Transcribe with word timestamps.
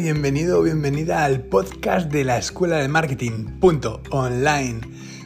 Bienvenido 0.00 0.58
o 0.58 0.62
bienvenida 0.62 1.22
al 1.24 1.42
podcast 1.42 2.10
de 2.10 2.24
la 2.24 2.38
Escuela 2.38 2.78
de 2.78 2.88
Marketing. 2.88 3.58
Online. 4.10 4.80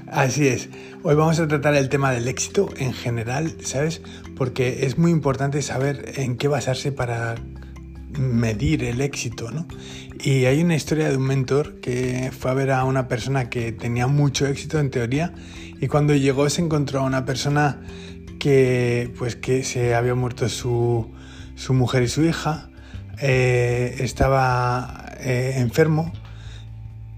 Así 0.09 0.49
es. 0.49 0.69
Hoy 1.05 1.15
vamos 1.15 1.39
a 1.39 1.47
tratar 1.47 1.77
el 1.77 1.89
tema 1.89 2.11
del 2.11 2.27
éxito 2.27 2.69
en 2.77 2.93
general, 2.93 3.57
¿sabes? 3.63 4.03
Porque 4.35 4.85
es 4.85 4.99
muy 4.99 5.13
importante 5.13 5.63
saber 5.63 6.15
en 6.17 6.37
qué 6.37 6.49
basarse 6.49 6.91
para 6.91 7.37
medir 8.19 8.83
el 8.83 9.01
éxito, 9.01 9.53
¿no? 9.53 9.69
Y 10.19 10.47
hay 10.47 10.63
una 10.63 10.75
historia 10.75 11.11
de 11.11 11.17
un 11.17 11.27
mentor 11.27 11.81
que 11.81 12.33
fue 12.37 12.51
a 12.51 12.55
ver 12.55 12.73
a 12.73 12.85
una 12.85 13.07
persona 13.07 13.49
que 13.49 13.71
tenía 13.71 14.09
mucho 14.09 14.47
éxito 14.47 14.81
en 14.81 14.91
teoría 14.91 15.33
y 15.81 15.87
cuando 15.87 16.13
llegó 16.15 16.51
se 16.51 16.63
encontró 16.63 17.01
a 17.01 17.03
una 17.05 17.25
persona 17.25 17.83
que 18.41 19.13
pues 19.17 19.37
que 19.37 19.63
se 19.63 19.95
había 19.95 20.17
muerto 20.17 20.49
su, 20.49 21.13
su 21.55 21.73
mujer 21.73 22.03
y 22.03 22.09
su 22.09 22.25
hija 22.25 22.71
eh, 23.19 23.97
estaba 24.01 25.13
eh, 25.21 25.55
enfermo, 25.57 26.13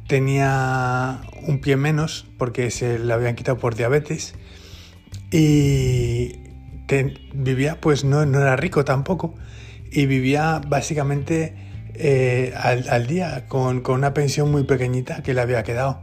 tenía 0.07 1.21
un 1.47 1.61
pie 1.61 1.77
menos 1.77 2.27
porque 2.39 2.71
se 2.71 2.99
le 2.99 3.13
habían 3.13 3.35
quitado 3.35 3.59
por 3.59 3.75
diabetes. 3.75 4.35
Y 5.31 6.33
vivía, 7.35 7.81
pues 7.81 8.05
no, 8.05 8.25
no, 8.27 8.41
era 8.41 8.57
rico 8.57 8.85
tampoco. 8.85 9.35
Y 9.91 10.07
vivía 10.07 10.61
básicamente 10.67 11.55
eh, 11.95 12.53
al, 12.57 13.07
día 13.07 13.47
con, 13.49 13.81
con 13.81 13.97
una 13.97 14.15
pensión 14.15 14.51
muy 14.51 14.65
pequeñita 14.65 15.23
que 15.23 15.35
le 15.35 15.41
había 15.41 15.63
quedado. 15.63 16.03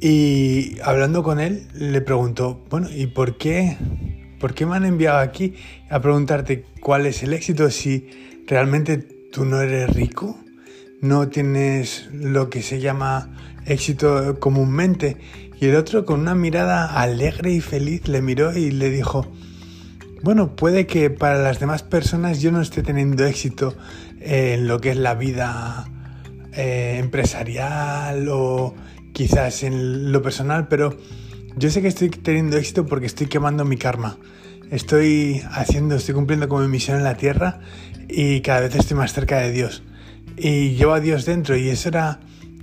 Y 0.00 0.78
hablando 0.82 1.22
con 1.22 1.38
él, 1.38 1.68
le 1.74 2.00
preguntó, 2.00 2.64
bueno, 2.68 2.88
¿y 2.90 3.06
por 3.06 3.38
qué, 3.38 3.76
por 4.40 4.52
qué 4.52 4.66
me 4.66 4.74
han 4.76 4.84
enviado 4.84 5.18
aquí 5.18 5.54
a 5.90 6.00
preguntarte 6.00 6.64
cuál 6.80 7.06
es 7.06 7.22
el 7.22 7.32
éxito 7.32 7.70
si 7.70 8.10
realmente 8.46 8.98
tú 8.98 9.44
no 9.44 9.60
eres 9.60 9.90
rico, 9.90 10.38
no 11.00 11.28
tienes 11.28 12.08
lo 12.12 12.50
que 12.50 12.62
se 12.62 12.80
llama 12.80 13.30
éxito 13.66 14.38
comúnmente. 14.38 15.16
Y 15.60 15.66
el 15.66 15.76
otro 15.76 16.04
con 16.04 16.20
una 16.20 16.34
mirada 16.34 17.00
alegre 17.00 17.52
y 17.52 17.60
feliz 17.60 18.08
le 18.08 18.20
miró 18.22 18.56
y 18.56 18.70
le 18.70 18.90
dijo, 18.90 19.26
bueno, 20.22 20.54
puede 20.54 20.86
que 20.86 21.10
para 21.10 21.42
las 21.42 21.60
demás 21.60 21.82
personas 21.82 22.40
yo 22.40 22.52
no 22.52 22.60
esté 22.60 22.82
teniendo 22.82 23.24
éxito 23.24 23.74
en 24.20 24.68
lo 24.68 24.80
que 24.80 24.90
es 24.90 24.96
la 24.96 25.14
vida 25.14 25.88
eh, 26.54 26.98
empresarial 26.98 28.28
o 28.28 28.74
quizás 29.12 29.62
en 29.62 30.12
lo 30.12 30.22
personal, 30.22 30.68
pero 30.68 30.96
yo 31.56 31.70
sé 31.70 31.82
que 31.82 31.88
estoy 31.88 32.10
teniendo 32.10 32.56
éxito 32.56 32.86
porque 32.86 33.06
estoy 33.06 33.26
quemando 33.26 33.64
mi 33.64 33.76
karma. 33.76 34.18
Estoy 34.72 35.42
haciendo, 35.50 35.96
estoy 35.96 36.14
cumpliendo 36.14 36.48
con 36.48 36.62
mi 36.62 36.68
misión 36.68 36.96
en 36.96 37.04
la 37.04 37.14
tierra 37.18 37.60
y 38.08 38.40
cada 38.40 38.60
vez 38.60 38.74
estoy 38.74 38.96
más 38.96 39.12
cerca 39.12 39.36
de 39.36 39.52
Dios. 39.52 39.82
Y 40.38 40.70
llevo 40.76 40.94
a 40.94 41.00
Dios 41.00 41.26
dentro 41.26 41.58
y 41.58 41.68
eso 41.68 41.90
era 41.90 42.20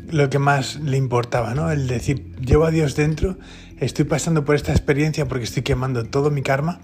lo 0.09 0.27
que 0.27 0.39
más 0.39 0.80
le 0.80 0.97
importaba, 0.97 1.53
¿no? 1.53 1.69
El 1.69 1.87
decir, 1.87 2.35
llevo 2.37 2.65
a 2.65 2.71
Dios 2.71 2.95
dentro, 2.95 3.37
estoy 3.77 4.05
pasando 4.05 4.43
por 4.43 4.55
esta 4.55 4.71
experiencia 4.71 5.27
porque 5.27 5.43
estoy 5.43 5.61
quemando 5.61 6.03
todo 6.03 6.31
mi 6.31 6.41
karma 6.41 6.81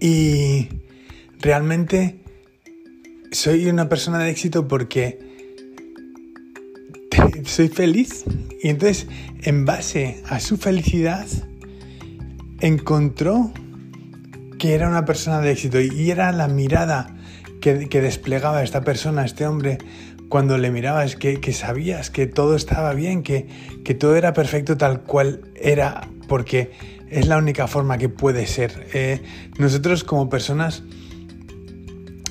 y 0.00 0.68
realmente 1.38 2.24
soy 3.30 3.66
una 3.66 3.88
persona 3.88 4.18
de 4.18 4.30
éxito 4.30 4.66
porque 4.66 5.20
soy 7.44 7.68
feliz 7.68 8.24
y 8.60 8.68
entonces 8.68 9.06
en 9.44 9.64
base 9.64 10.24
a 10.28 10.40
su 10.40 10.56
felicidad 10.56 11.28
encontró 12.58 13.52
que 14.58 14.74
era 14.74 14.88
una 14.88 15.04
persona 15.04 15.40
de 15.40 15.52
éxito 15.52 15.80
y 15.80 16.10
era 16.10 16.32
la 16.32 16.48
mirada 16.48 17.14
que, 17.60 18.00
desplegaba 18.00 18.62
esta 18.62 18.82
persona, 18.82 19.24
este 19.24 19.46
hombre, 19.46 19.78
cuando 20.28 20.58
le 20.58 20.70
mirabas, 20.70 21.16
que, 21.16 21.40
que 21.40 21.52
sabías 21.52 22.10
que 22.10 22.26
todo 22.26 22.54
estaba 22.54 22.94
bien, 22.94 23.22
que, 23.22 23.48
que, 23.84 23.94
todo 23.94 24.16
era 24.16 24.32
perfecto 24.32 24.76
tal 24.76 25.02
cual 25.02 25.40
era, 25.56 26.08
porque 26.28 26.70
es 27.10 27.26
la 27.26 27.38
única 27.38 27.66
forma 27.66 27.98
que 27.98 28.08
puede 28.08 28.46
ser. 28.46 28.86
Eh, 28.92 29.22
nosotros 29.58 30.04
como 30.04 30.28
personas 30.28 30.82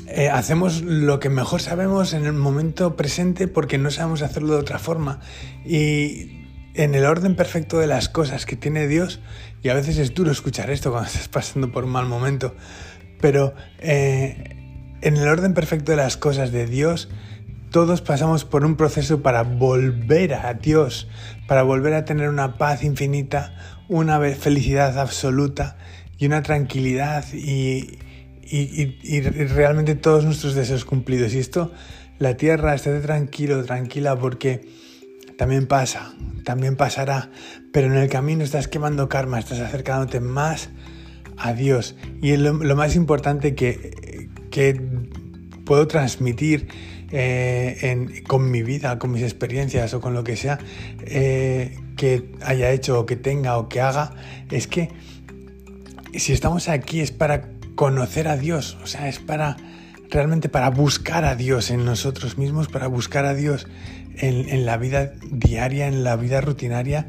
eh, 0.08 0.30
hacemos 0.30 0.82
lo 0.82 1.20
que 1.20 1.30
mejor 1.30 1.62
sabemos 1.62 2.14
en 2.14 2.26
el 2.26 2.34
momento 2.34 2.96
presente 2.96 3.48
porque 3.48 3.78
no 3.78 3.92
sabemos 3.92 4.22
hacerlo 4.22 4.54
de 4.54 4.60
otra 4.60 4.80
forma. 4.80 5.20
Y 5.66 6.45
en 6.76 6.94
el 6.96 7.06
orden 7.06 7.36
perfecto 7.36 7.80
de 7.80 7.88
las 7.88 8.10
cosas 8.10 8.46
que 8.46 8.56
tiene 8.56 8.88
Dios, 8.88 9.20
y 9.64 9.70
a 9.70 9.74
veces 9.74 9.98
es 9.98 10.14
duro 10.14 10.32
escuchar 10.32 10.70
esto 10.70 10.92
cuando 10.92 11.08
estás 11.12 11.28
pasando 11.28 11.72
por 11.72 11.86
un 11.86 11.92
mal 11.92 12.06
momento, 12.06 12.56
pero 13.20 13.54
eh, 13.80 14.56
en 15.02 15.18
el 15.18 15.28
orden 15.28 15.54
perfecto 15.54 15.92
de 15.92 15.98
las 15.98 16.18
cosas 16.18 16.52
de 16.52 16.66
Dios, 16.68 17.10
todos 17.72 18.02
pasamos 18.02 18.46
por 18.46 18.64
un 18.64 18.76
proceso 18.76 19.22
para 19.22 19.44
volver 19.44 20.34
a 20.34 20.54
Dios, 20.54 21.08
para 21.48 21.64
volver 21.64 21.94
a 21.94 22.06
tener 22.06 22.30
una 22.30 22.58
paz 22.58 22.84
infinita, 22.84 23.56
una 23.90 24.20
felicidad 24.36 24.98
absoluta 24.98 25.78
y 26.18 26.26
una 26.26 26.42
tranquilidad 26.42 27.26
y, 27.34 28.00
realmente 29.54 29.96
todos 29.96 30.24
nuestros 30.24 30.56
deseos 30.56 30.86
cumplidos. 30.86 31.34
Y 31.34 31.40
esto, 31.40 31.72
la 32.20 32.38
tierra, 32.38 32.76
estate 32.76 33.02
tranquilo, 33.02 33.64
tranquila, 33.66 34.16
porque 34.18 34.70
también 35.38 35.68
pasa, 35.68 36.14
también 36.44 36.76
pasará, 36.76 37.30
pero 37.72 37.88
en 37.88 37.96
el 37.96 38.10
camino 38.10 38.44
estás 38.44 38.68
quemando 38.68 39.10
karma, 39.10 39.40
estás 39.40 39.60
acercándote 39.60 40.20
más 40.20 40.70
a 41.38 41.54
Dios. 41.54 41.96
Y 42.22 42.38
lo, 42.38 42.54
más 42.54 42.96
importante 42.96 43.56
que, 43.56 44.30
que 44.52 44.80
puedo 45.66 45.88
transmitir 45.88 46.68
eh, 47.12 48.24
con 48.28 48.50
mi 48.50 48.64
vida, 48.64 48.98
con 49.00 49.12
mis 49.12 49.24
experiencias 49.24 49.94
o 49.94 50.02
con 50.02 50.14
lo 50.14 50.24
que 50.24 50.36
sea 50.36 50.60
eh, 51.06 51.78
que 51.98 52.32
haya 52.42 52.72
hecho 52.72 53.00
o 53.00 53.06
que 53.06 53.16
tenga 53.16 53.58
o 53.58 53.70
que 53.70 53.82
haga, 53.82 54.14
es 54.52 54.68
que 54.68 54.90
si 56.14 56.34
estamos 56.34 56.70
aquí 56.70 57.02
es 57.02 57.12
para 57.12 57.50
conocer 57.76 58.28
a 58.28 58.38
Dios, 58.38 58.78
o 58.84 58.88
sea, 58.88 59.08
es 59.10 59.20
para 59.20 59.58
realmente 60.10 60.50
para 60.50 60.70
buscar 60.70 61.26
a 61.26 61.36
Dios 61.36 61.72
en 61.72 61.86
nosotros 61.86 62.38
mismos, 62.38 62.68
para 62.68 62.88
buscar 62.88 63.26
a 63.26 63.34
Dios 63.34 63.68
en, 64.18 64.66
la 64.66 64.78
vida 64.78 65.14
diaria, 65.30 65.88
en 65.88 66.04
la 66.04 66.16
vida 66.16 66.42
rutinaria 66.42 67.08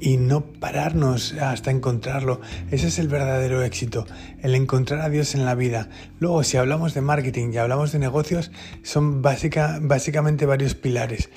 y 0.00 0.18
no 0.18 0.44
pararnos 0.44 1.34
hasta 1.34 1.70
encontrarlo. 1.70 2.40
Ese 2.70 2.88
es 2.88 2.98
el 2.98 3.08
verdadero 3.08 3.62
éxito, 3.62 4.06
el 4.42 4.54
encontrar 4.54 5.00
a 5.00 5.08
Dios 5.08 5.34
en 5.34 5.44
la 5.44 5.54
vida. 5.54 5.88
Luego, 6.18 6.42
si 6.44 6.56
hablamos 6.56 6.94
de 6.94 7.00
marketing 7.00 7.52
y 7.52 7.58
hablamos 7.58 7.92
de 7.92 7.98
negocios, 7.98 8.50
son 8.82 9.22
básica, 9.22 9.78
básicamente 9.80 10.46
varios 10.46 10.74
pilares. 10.74 11.30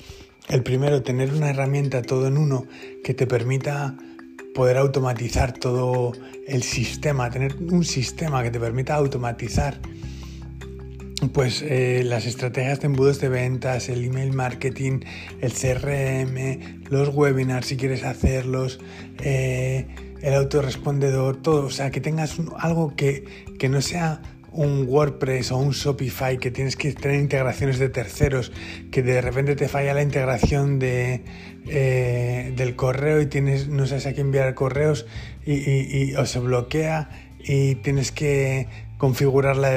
El 0.48 0.62
primero, 0.62 1.02
tener 1.02 1.32
una 1.32 1.50
herramienta 1.50 2.02
todo 2.02 2.26
en 2.26 2.36
uno 2.36 2.66
que 3.04 3.14
te 3.14 3.26
permita 3.26 3.96
poder 4.54 4.78
automatizar 4.78 5.52
todo 5.52 6.12
el 6.46 6.62
sistema, 6.62 7.30
tener 7.30 7.56
un 7.56 7.84
sistema 7.84 8.42
que 8.42 8.50
te 8.50 8.58
permita 8.58 8.94
automatizar 8.94 9.78
pues 11.28 11.62
eh, 11.62 12.02
las 12.04 12.26
estrategias 12.26 12.80
de 12.80 12.86
embudos 12.86 13.20
de 13.20 13.28
ventas, 13.28 13.88
el 13.88 14.04
email 14.04 14.32
marketing, 14.32 15.00
el 15.40 15.52
CRM, 15.52 16.84
los 16.90 17.14
webinars 17.14 17.66
si 17.66 17.76
quieres 17.76 18.04
hacerlos, 18.04 18.80
eh, 19.18 19.86
el 20.22 20.34
autorrespondedor, 20.34 21.42
todo. 21.42 21.66
O 21.66 21.70
sea, 21.70 21.90
que 21.90 22.00
tengas 22.00 22.36
algo 22.58 22.94
que, 22.96 23.24
que, 23.58 23.68
no 23.68 23.80
sea 23.80 24.22
un 24.52 24.86
WordPress 24.88 25.52
o 25.52 25.58
un 25.58 25.70
Shopify 25.70 26.38
que 26.38 26.50
tienes 26.50 26.76
que 26.76 26.92
tener 26.92 27.20
integraciones 27.20 27.78
de 27.78 27.88
terceros, 27.88 28.52
que 28.90 29.02
de 29.02 29.20
repente 29.20 29.56
te 29.56 29.68
falla 29.68 29.94
la 29.94 30.02
integración 30.02 30.78
de, 30.78 31.22
eh, 31.66 32.52
del 32.56 32.76
correo 32.76 33.20
y 33.20 33.26
tienes, 33.26 33.68
no 33.68 33.86
sabes 33.86 34.06
a 34.06 34.12
qué 34.12 34.22
enviar 34.22 34.54
correos 34.54 35.06
y, 35.46 36.14
o 36.14 36.26
se 36.26 36.38
bloquea 36.40 37.10
y 37.42 37.76
tienes 37.76 38.12
que 38.12 38.68
configurarla 39.00 39.70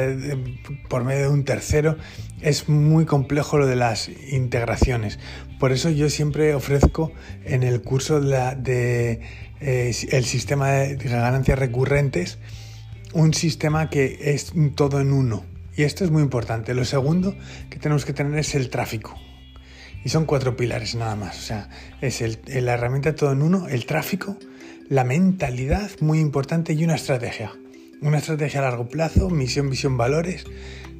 por 0.89 1.05
medio 1.05 1.21
de 1.21 1.27
un 1.29 1.45
tercero. 1.45 1.97
Es 2.41 2.67
muy 2.67 3.05
complejo 3.05 3.57
lo 3.57 3.65
de 3.65 3.77
las 3.77 4.09
integraciones. 4.29 5.17
Por 5.59 5.71
eso 5.71 5.89
yo 5.89 6.09
siempre 6.09 6.53
ofrezco 6.53 7.13
en 7.45 7.63
el 7.63 7.81
curso 7.81 8.19
de, 8.19 9.21
eh, 9.61 9.95
el 10.11 10.25
sistema 10.25 10.71
de 10.71 10.95
ganancias 10.97 11.57
recurrentes 11.57 12.37
un 13.13 13.33
sistema 13.33 13.89
que 13.89 14.33
es 14.33 14.53
todo 14.75 14.99
en 14.99 15.13
uno. 15.13 15.45
Y 15.77 15.83
esto 15.83 16.03
es 16.03 16.11
muy 16.11 16.21
importante. 16.21 16.73
Lo 16.73 16.83
segundo 16.83 17.33
que 17.69 17.79
tenemos 17.79 18.05
que 18.05 18.11
tener 18.11 18.37
es 18.37 18.55
el 18.55 18.69
tráfico. 18.69 19.15
Y 20.03 20.09
son 20.09 20.25
cuatro 20.25 20.57
pilares 20.57 20.95
nada 20.95 21.15
más. 21.15 21.37
O 21.37 21.41
sea, 21.41 21.69
es 22.01 22.21
la 22.47 22.73
herramienta 22.73 23.15
todo 23.15 23.31
en 23.31 23.41
uno, 23.41 23.69
el 23.69 23.85
tráfico, 23.85 24.35
la 24.89 25.05
mentalidad, 25.05 25.91
muy 26.01 26.19
importante, 26.19 26.73
y 26.73 26.83
una 26.83 26.95
estrategia 26.95 27.53
una 28.03 28.17
estrategia 28.17 28.59
a 28.59 28.63
largo 28.63 28.87
plazo, 28.87 29.29
misión, 29.29 29.69
visión, 29.69 29.97
valores 29.97 30.45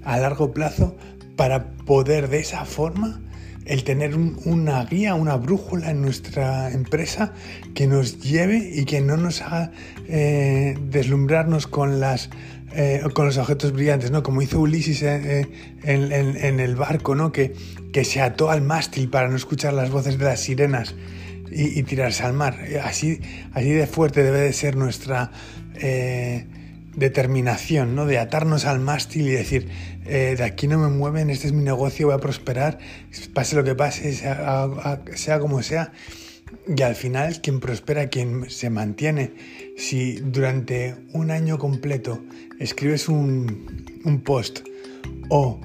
a 0.04 0.18
largo 0.18 0.52
plazo 0.52 0.96
para 1.36 1.72
poder 1.86 2.30
de 2.30 2.40
esa 2.40 2.66
forma 2.66 3.22
el 3.66 3.84
tener 3.84 4.16
una 4.16 4.84
guía, 4.86 5.16
una 5.16 5.36
brújula 5.36 5.92
en 5.92 6.02
nuestra 6.02 6.72
empresa 6.72 7.34
que 7.74 7.88
nos 7.88 8.20
lleve 8.20 8.72
y 8.74 8.86
que 8.86 9.00
no 9.02 9.16
nos 9.16 9.42
haga 9.42 9.72
eh, 10.08 10.78
deslumbrarnos 10.90 11.68
con 11.68 12.00
las 12.00 12.30
eh, 12.76 13.04
con 13.14 13.28
los 13.28 13.38
objetos 13.38 13.72
brillantes, 13.72 14.10
¿no? 14.10 14.24
Como 14.24 14.42
hizo 14.42 14.60
Ulises 14.60 15.04
en, 15.04 16.60
el 16.60 16.76
barco, 16.76 17.14
¿no? 17.14 17.32
Que, 17.32 17.54
que, 17.92 18.04
se 18.04 18.20
ató 18.20 18.50
al 18.50 18.64
mástil 18.64 19.10
para 19.10 19.28
no 19.28 19.36
escuchar 19.36 19.74
las 19.74 19.92
voces 19.92 20.18
de 20.18 20.26
las 20.26 20.40
sirenas 20.40 20.96
y, 21.52 21.84
tirarse 21.84 22.24
al 22.24 22.34
mar. 22.34 22.58
Así, 22.84 23.22
así 23.54 23.70
de 23.70 23.86
fuerte 23.86 24.24
debe 24.24 24.40
de 24.40 24.54
ser 24.54 24.76
nuestra 24.76 25.30
determinación, 26.96 27.96
¿no? 27.96 28.06
De 28.06 28.20
atarnos 28.20 28.66
al 28.66 28.80
mástil 28.80 29.28
y 29.28 29.32
decir, 29.32 29.70
eh, 30.06 30.36
de 30.38 30.44
aquí 30.44 30.68
no 30.68 30.78
me 30.78 30.90
mueven, 30.90 31.30
este 31.30 31.48
es 31.48 31.54
mi 31.54 31.64
negocio, 31.64 32.08
voy 32.08 32.16
a 32.16 32.20
prosperar, 32.20 32.78
pase 33.34 33.56
lo 33.56 33.64
que 33.64 33.76
pase, 33.76 34.14
sea, 34.14 35.40
como 35.40 35.62
sea. 35.64 35.92
Y 36.68 36.82
al 36.84 36.96
final 36.96 37.42
quien 37.42 37.60
prospera, 37.60 38.08
quien 38.10 38.50
se 38.50 38.70
mantiene, 38.70 39.34
si 39.76 40.18
durante 40.18 40.96
un 41.14 41.32
año 41.32 41.58
completo 41.58 42.24
escribes 42.60 43.10
un, 43.10 44.02
un 44.06 44.22
post 44.22 44.60
o 45.30 45.60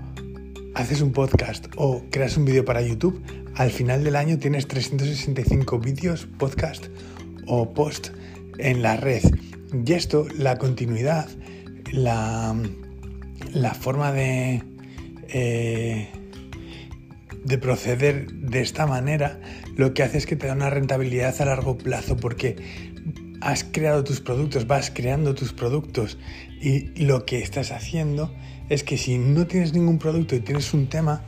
haces 0.75 1.03
un 1.03 1.13
podcast 1.13 1.67
o 1.77 2.05
creas 2.11 2.37
un 2.37 2.47
vídeo 2.47 2.65
para 2.65 2.81
YouTube, 2.81 3.23
al 3.55 3.71
final 3.71 4.05
del 4.05 4.17
año 4.17 4.39
tienes 4.39 4.67
365 4.67 5.79
vídeos, 5.79 6.27
podcast 6.39 6.87
o 7.47 7.75
post 7.75 8.11
en 8.59 8.83
la 8.83 8.97
red. 8.97 9.23
Y 9.73 9.93
esto, 9.93 10.27
la 10.37 10.57
continuidad, 10.57 11.29
la, 11.93 12.55
forma 13.79 14.13
de, 14.13 14.63
eh, 15.29 16.09
de 17.45 17.59
proceder 17.59 18.33
de 18.33 18.61
esta 18.61 18.87
manera, 18.87 19.41
lo 19.77 19.93
que 19.93 20.03
hace 20.03 20.19
es 20.19 20.27
que 20.27 20.37
te 20.37 20.47
da 20.47 20.55
una 20.55 20.71
rentabilidad 20.71 21.41
a 21.41 21.45
largo 21.45 21.77
plazo 21.77 22.17
porque 22.17 22.57
has 23.41 23.63
creado 23.65 24.05
tus 24.05 24.21
productos, 24.21 24.67
vas 24.67 24.91
creando 24.93 25.35
tus 25.35 25.53
productos 25.53 26.19
y 26.61 27.05
lo 27.05 27.25
que 27.25 27.41
estás 27.41 27.71
haciendo 27.71 28.35
es 28.69 28.83
que 28.85 28.99
si 28.99 29.19
no 29.19 29.47
tienes 29.47 29.73
ningún 29.75 29.99
producto 29.99 30.35
y 30.35 30.41
tienes 30.41 30.75
un 30.75 30.89
tema, 30.89 31.25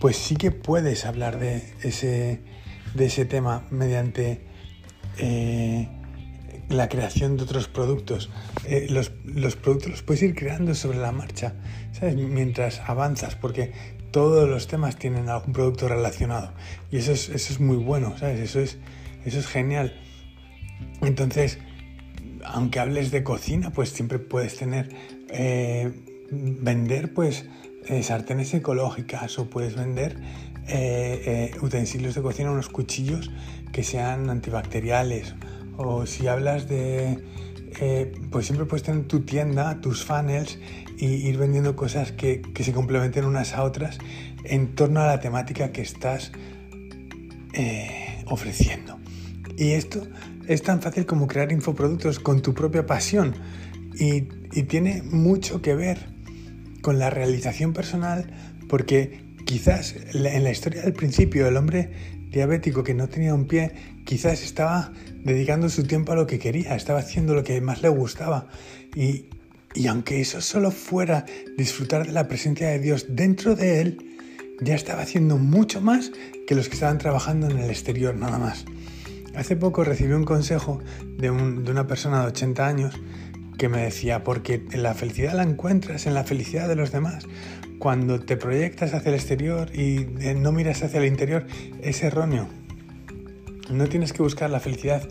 pues 0.00 0.16
sí 0.16 0.34
que 0.36 0.50
puedes 0.50 1.04
hablar 1.04 1.38
de 1.38 1.62
ese, 1.82 2.40
de 2.94 3.06
ese 3.06 3.24
tema 3.26 3.66
mediante... 3.70 4.40
Eh, 5.18 5.88
la 6.72 6.88
creación 6.88 7.36
de 7.36 7.44
otros 7.44 7.68
productos. 7.68 8.30
Eh, 8.64 8.86
los, 8.90 9.10
productos 9.56 9.90
los 9.90 10.02
puedes 10.02 10.22
ir 10.22 10.34
creando 10.34 10.74
sobre 10.74 10.98
la 10.98 11.12
marcha, 11.12 11.54
¿sabes? 11.92 12.16
Mientras 12.16 12.80
avanzas, 12.80 13.34
porque 13.34 13.72
todos 14.10 14.48
los 14.48 14.66
temas 14.66 14.96
tienen 14.96 15.28
algún 15.28 15.52
producto 15.52 15.88
relacionado. 15.88 16.52
Y 16.90 16.98
eso 16.98 17.12
es, 17.12 17.28
eso 17.28 17.52
es 17.52 17.60
muy 17.60 17.76
bueno, 17.76 18.16
¿sabes? 18.18 18.40
Eso 18.40 18.60
es, 18.60 18.78
eso 19.24 19.38
es 19.38 19.46
genial. 19.46 19.98
Entonces, 21.00 21.58
aunque 22.44 22.80
hables 22.80 23.10
de 23.10 23.22
cocina, 23.22 23.70
pues 23.70 23.90
siempre 23.90 24.18
puedes 24.18 24.56
tener, 24.56 24.90
eh, 25.28 25.92
vender 26.30 27.14
pues 27.14 27.46
eh, 27.86 28.02
sartenes 28.02 28.52
ecológicas 28.54 29.38
o 29.38 29.48
puedes 29.48 29.74
vender 29.74 30.16
utensilios 31.60 32.14
de 32.14 32.22
cocina, 32.22 32.52
unos 32.52 32.68
cuchillos 32.68 33.32
que 33.72 33.82
sean 33.82 34.30
antibacteriales 34.30 35.34
o 35.76 36.06
si 36.06 36.26
hablas 36.26 36.68
de, 36.68 37.18
eh, 37.80 38.12
pues 38.30 38.46
siempre 38.46 38.66
puedes 38.66 38.82
tener 38.82 39.04
tu 39.06 39.20
tienda, 39.20 39.80
tus 39.80 40.04
funnels 40.04 40.58
y 40.98 41.06
ir 41.06 41.38
vendiendo 41.38 41.74
cosas 41.76 42.12
que, 42.12 42.42
se 42.54 42.72
complementen 42.72 43.24
unas 43.24 43.54
a 43.54 43.64
otras 43.64 43.98
en 44.44 44.74
torno 44.74 45.00
a 45.00 45.06
la 45.06 45.20
temática 45.20 45.72
que 45.72 45.82
estás 45.82 46.32
eh, 47.54 48.22
ofreciendo. 48.26 48.98
Y 49.56 49.72
esto 49.72 50.06
es 50.46 50.62
tan 50.62 50.80
fácil 50.82 51.06
como 51.06 51.26
crear 51.26 51.52
infoproductos 51.52 52.18
con 52.18 52.42
tu 52.42 52.54
propia 52.54 52.86
pasión 52.86 53.34
y, 53.94 54.28
y 54.52 54.62
tiene 54.64 55.02
mucho 55.02 55.62
que 55.62 55.74
ver 55.74 56.12
con 56.82 56.98
la 56.98 57.10
realización 57.10 57.72
personal 57.72 58.26
porque 58.68 59.22
quizás 59.44 59.94
en 60.14 60.44
la 60.44 60.50
historia 60.50 60.82
del 60.82 60.92
principio 60.92 61.46
el 61.46 61.56
hombre 61.56 61.90
diabético 62.30 62.82
que 62.82 62.94
no 62.94 63.08
tenía 63.08 63.34
un 63.34 63.46
pie 63.46 63.72
quizás 64.04 64.42
estaba 64.42 64.92
dedicando 65.24 65.68
su 65.68 65.84
tiempo 65.84 66.12
a 66.12 66.16
lo 66.16 66.26
que 66.26 66.38
quería, 66.38 66.74
estaba 66.74 67.00
haciendo 67.00 67.34
lo 67.34 67.44
que 67.44 67.60
más 67.60 67.82
le 67.82 67.88
gustaba. 67.88 68.46
Y, 68.94 69.26
aunque 69.88 70.20
eso 70.20 70.40
solo 70.40 70.70
fuera 70.70 71.24
disfrutar 71.56 72.06
de 72.06 72.12
la 72.12 72.28
presencia 72.28 72.68
de 72.68 72.78
Dios 72.78 73.06
dentro 73.08 73.56
de 73.56 73.80
él, 73.80 73.98
ya 74.60 74.74
estaba 74.74 75.02
haciendo 75.02 75.38
mucho 75.38 75.80
más 75.80 76.12
que 76.46 76.54
los 76.54 76.68
que 76.68 76.74
estaban 76.74 76.98
trabajando 76.98 77.48
en 77.48 77.58
el 77.58 77.70
exterior, 77.70 78.14
nada 78.14 78.38
más. 78.38 78.64
Hace 79.34 79.56
poco 79.56 79.82
recibí 79.82 80.12
un 80.12 80.24
consejo 80.24 80.80
de, 81.16 81.30
una 81.30 81.86
persona 81.86 82.20
de 82.20 82.26
80 82.28 82.66
años 82.66 83.00
que 83.56 83.68
me 83.68 83.82
decía, 83.82 84.24
porque 84.24 84.62
la 84.72 84.94
felicidad 84.94 85.32
la 85.34 85.42
encuentras 85.42 86.06
en 86.06 86.14
la 86.14 86.24
felicidad 86.24 86.68
de 86.68 86.76
los 86.76 86.92
demás. 86.92 87.26
Cuando 87.78 88.20
te 88.20 88.36
proyectas 88.36 88.92
hacia 88.92 89.08
el 89.08 89.14
exterior 89.14 89.70
y 89.74 90.06
eh, 90.20 90.34
no 90.36 90.52
miras 90.52 90.82
hacia 90.82 91.00
el 91.00 91.06
interior, 91.06 91.46
es 91.82 92.02
erróneo. 92.02 92.48
No 93.72 93.86
tienes 93.86 94.12
que 94.12 94.22
buscar 94.22 94.50
la 94.50 94.60
felicidad 94.60 95.08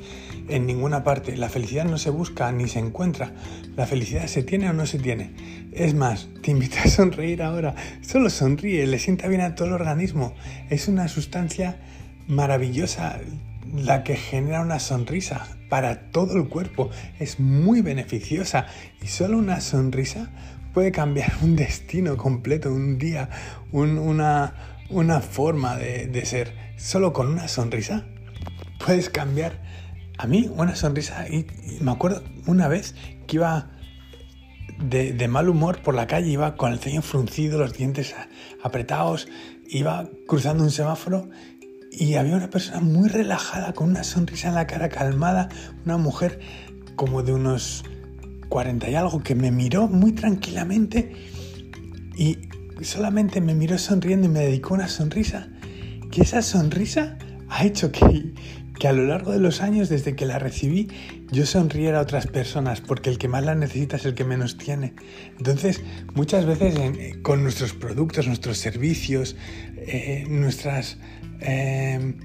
en 0.47 0.67
ninguna 0.67 1.03
parte. 1.03 1.35
La 1.35 1.49
felicidad 1.49 1.85
no 1.85 1.97
se 1.97 2.11
busca 2.11 2.51
ni 2.51 2.67
se 2.67 2.79
encuentra. 2.79 3.33
La 3.75 3.87
felicidad 3.87 4.27
se 4.27 4.43
tiene 4.43 4.69
o 4.69 4.73
no 4.73 4.85
se 4.85 4.99
tiene. 4.99 5.31
Es 5.71 5.95
más, 5.95 6.29
te 6.43 6.51
invito 6.51 6.77
a 6.83 6.87
sonreír 6.87 7.41
ahora. 7.41 7.75
Solo 8.01 8.29
sonríe, 8.29 8.85
le 8.85 8.99
sienta 8.99 9.27
bien 9.27 9.41
a 9.41 9.55
todo 9.55 9.69
el 9.69 9.73
organismo. 9.73 10.35
Es 10.69 10.87
una 10.87 11.07
sustancia 11.07 11.77
maravillosa 12.27 13.19
la 13.73 14.03
que 14.03 14.15
genera 14.15 14.61
una 14.61 14.79
sonrisa 14.79 15.47
para 15.69 16.11
todo 16.11 16.37
el 16.37 16.47
cuerpo. 16.47 16.91
Es 17.19 17.39
muy 17.39 17.81
beneficiosa 17.81 18.67
y 19.01 19.07
solo 19.07 19.37
una 19.37 19.59
sonrisa 19.61 20.29
puede 20.73 20.91
cambiar 20.91 21.31
un 21.41 21.55
destino 21.55 22.15
completo, 22.15 22.71
un 22.71 22.97
día, 22.97 23.29
una, 23.71 24.53
una, 24.89 25.21
forma 25.21 25.77
de, 25.77 26.07
de 26.07 26.25
ser. 26.25 26.53
Solo 26.77 27.11
con 27.13 27.27
una 27.27 27.47
sonrisa 27.47 28.05
puedes 28.85 29.09
cambiar. 29.09 29.59
A 30.17 30.27
mí 30.27 30.51
una 30.55 30.75
sonrisa, 30.75 31.27
y, 31.27 31.47
me 31.81 31.91
acuerdo 31.91 32.23
una 32.45 32.67
vez 32.67 32.95
que 33.27 33.37
iba 33.37 33.71
de, 34.79 35.27
mal 35.27 35.49
humor 35.49 35.81
por 35.81 35.95
la 35.95 36.07
calle, 36.07 36.29
iba 36.29 36.55
con 36.55 36.71
el 36.71 36.79
ceño 36.79 37.01
fruncido, 37.01 37.59
los 37.59 37.73
dientes 37.73 38.15
apretados, 38.63 39.27
iba 39.67 40.09
cruzando 40.27 40.63
un 40.63 40.71
semáforo 40.71 41.29
y 41.91 42.15
había 42.15 42.35
una 42.35 42.49
persona 42.49 42.81
muy 42.81 43.09
relajada, 43.09 43.73
con 43.73 43.89
una 43.89 44.03
sonrisa 44.03 44.49
en 44.49 44.55
la 44.55 44.67
cara 44.67 44.89
calmada, 44.89 45.49
una 45.85 45.97
mujer 45.97 46.39
como 46.95 47.23
de 47.23 47.33
unos 47.33 47.83
40 48.49 48.89
y 48.89 48.95
algo, 48.95 49.23
que 49.23 49.35
me 49.35 49.51
miró 49.51 49.87
muy 49.87 50.11
tranquilamente 50.13 51.13
y 52.15 52.37
solamente 52.81 53.41
me 53.41 53.53
miró 53.53 53.77
sonriendo 53.77 54.27
y 54.27 54.29
me 54.29 54.41
dedicó 54.41 54.73
una 54.73 54.87
sonrisa, 54.87 55.49
que 56.11 56.21
esa 56.21 56.41
sonrisa 56.41 57.17
ha 57.49 57.65
hecho 57.65 57.91
que, 57.91 58.33
que 58.81 58.87
a 58.87 58.93
lo 58.93 59.05
largo 59.05 59.31
de 59.31 59.37
los 59.37 59.61
años, 59.61 59.89
desde 59.89 60.15
que 60.15 60.25
la 60.25 60.39
recibí, 60.39 60.87
yo 61.31 61.45
sonriera 61.45 61.99
a 61.99 62.01
otras 62.01 62.25
personas, 62.25 62.81
porque 62.81 63.11
el 63.11 63.19
que 63.19 63.27
más 63.27 63.45
la 63.45 63.53
necesita 63.53 63.97
es 63.97 64.05
el 64.05 64.15
que 64.15 64.23
menos 64.23 64.57
tiene. 64.57 64.95
Entonces, 65.37 65.83
muchas 66.15 66.47
veces 66.47 66.73
con 67.21 67.43
nuestros 67.43 67.73
productos, 67.73 68.25
nuestros 68.25 68.57
servicios, 68.57 69.35
eh, 69.77 70.25
nuestras, 70.27 70.97
eh, 71.41 72.15